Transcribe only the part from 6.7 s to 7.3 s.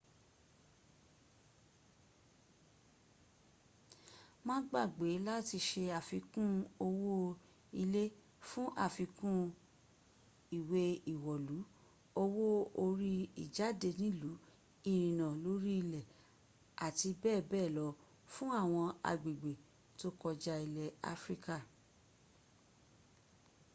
owó